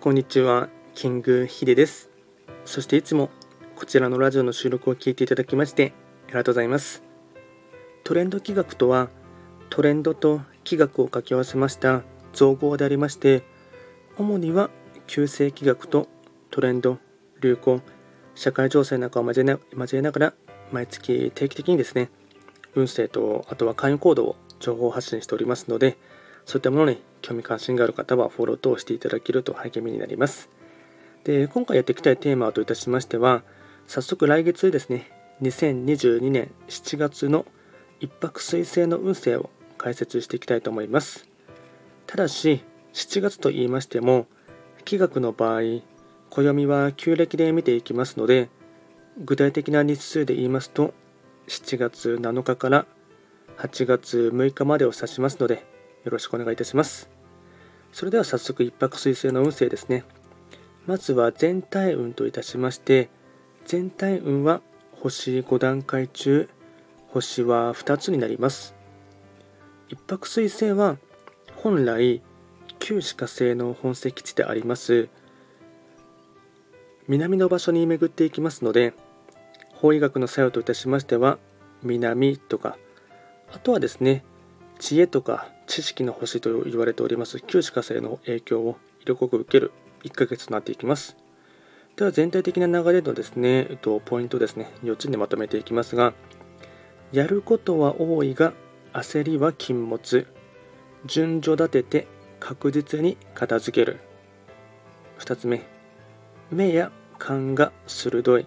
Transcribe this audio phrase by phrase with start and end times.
[0.00, 2.08] こんにちは、キングヒデです。
[2.64, 3.28] そしていつも
[3.76, 5.92] こちらのラジオの収録を聞いていただきまして
[6.24, 7.02] ありがとうございます。
[8.02, 9.10] トレンド企画とは、
[9.68, 12.00] トレンドと企画を掛け合わせました
[12.32, 13.42] 造語でありまして、
[14.16, 14.70] 主には
[15.06, 16.08] 旧世企画と
[16.50, 16.96] トレンド、
[17.42, 17.82] 流行、
[18.34, 20.34] 社会情勢なんかを交えな交えながら
[20.72, 22.08] 毎月定期的にですね、
[22.74, 25.98] 運勢とあとは会員行動を情報発信しておりますので、
[26.46, 30.48] そういったものに興味関心がある方はフォロー等していただけると励みになります。
[31.22, 33.44] で、今回やっていきたいテーマといたしましては、
[33.86, 35.08] 早速来月ですね、
[35.42, 37.46] 2022年7月の
[38.00, 39.48] 一泊水星の運勢を
[39.78, 41.28] 解説していきたいと思います。
[42.08, 44.26] ただし、7月と言いましても、
[44.84, 45.82] 気学の場合、
[46.30, 48.48] 暦は旧暦で見ていきますので、
[49.18, 50.94] 具体的な日数で言いますと、
[51.46, 52.86] 7月7日から
[53.58, 55.64] 8月6日までを指しますので、
[56.04, 57.19] よろしくお願いいたします。
[57.92, 60.04] それでは早速一泊水星の運勢ですね。
[60.86, 63.10] まずは全体運といたしまして、
[63.66, 64.62] 全体運は
[65.00, 66.48] 星5段階中、
[67.08, 68.74] 星は2つになります。
[69.88, 70.96] 一泊水星は
[71.56, 72.22] 本来、
[72.80, 75.08] 旧歯科星の本石地であります
[77.06, 78.94] 南の場所に巡っていきますので
[79.74, 81.38] 法医学の作用といたしましては
[81.82, 82.76] 南とか
[83.52, 84.24] あとはですね
[84.80, 89.72] 知恵とか知識の星と言われております旧歯科星の影響を色濃く受ける
[90.04, 91.16] 1ヶ月となっていきます。
[91.96, 96.14] では全体的な流れのですね、えっと、ポイントですね4つにまとめていきますが
[97.12, 98.54] やることは多いが
[98.94, 100.26] 焦りは禁物。
[101.06, 102.06] 順序立てて
[102.40, 104.00] 確実に片付ける。
[105.18, 105.62] 2つ目
[106.50, 108.46] 目や勘が鋭い。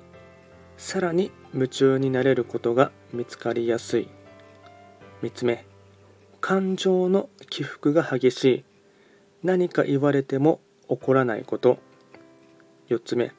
[0.77, 4.09] さらに夢中になれることが見つかりやすい。
[5.21, 5.65] 3つ目
[6.45, 8.63] 感情の起伏が激しい。
[9.43, 11.77] 何か言われても怒らないこと。
[12.89, 13.31] 4つ目。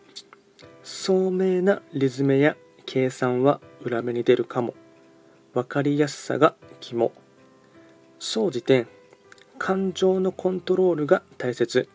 [0.83, 2.57] 聡明なリズムや
[2.87, 4.73] 計算は裏目に出るかも。
[5.53, 7.13] 分かりやすさが肝。
[8.19, 8.87] 総じて
[9.59, 11.91] 感情のコントロールが大切。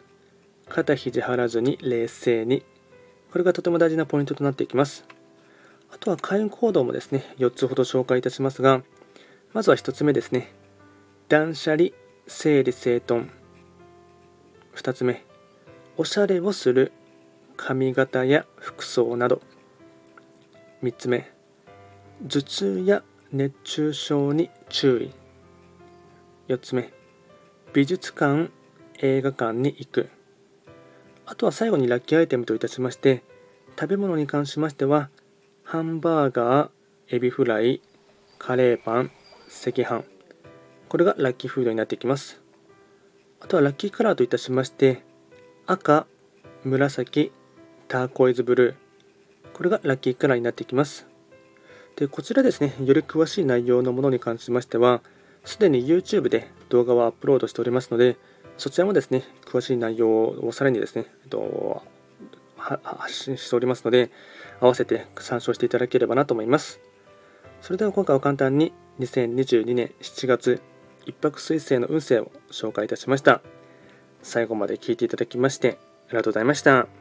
[0.68, 2.64] 肩肘張らずに冷静に。
[3.32, 5.06] これがとても大事なポイントとなっていきます。
[5.92, 8.84] あとは開運行動もですね4つほど紹介いたしますが
[9.54, 10.59] まずは1つ目ですね。
[11.30, 11.92] 断捨離
[12.26, 13.30] 整理整頓。
[14.76, 15.24] 2つ目。
[15.96, 16.92] おしゃれをする
[17.56, 19.40] 髪型や服装など。
[20.82, 21.32] 3つ目。
[22.28, 25.14] 頭痛や熱中症に注意。
[26.52, 26.92] 4つ目。
[27.74, 28.50] 美術館
[28.98, 30.10] 映画館に行く。
[31.28, 33.22] あとは最後にラッキーアイテムといたしまして
[33.80, 35.12] 食べ物に関しましては
[35.64, 36.70] ハンバーガー
[37.10, 37.84] エビフライ
[38.40, 39.12] カレーパン
[39.48, 40.19] 赤飯。
[40.90, 42.42] これがラッキーフードになってきます。
[43.40, 45.04] あとはラッキーカラーといたしまして
[45.66, 46.08] 赤
[46.64, 47.32] 紫
[47.88, 48.76] ターコイズブルー。
[49.54, 51.08] これがラッキーカラーになってきます。
[51.96, 55.02] でこちらですねより詳しい内容のものに関しましては
[55.44, 58.18] すでに YouTube で動画をアップロードしておりますので
[58.58, 61.84] そちらもですね詳しい内容をさらにですね、えっと、
[62.58, 64.12] 発信しておりますので
[64.60, 66.80] 合わせて参照していただければなと思います。
[67.62, 70.62] それでは今回は簡単に2022年7月
[71.10, 73.42] 一泊水星の運勢を紹介いたしました。
[74.22, 75.78] 最後まで聞いていただきまして
[76.08, 76.99] ありがとうございました。